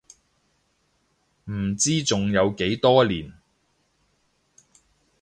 [1.43, 3.31] 唔知仲有幾多年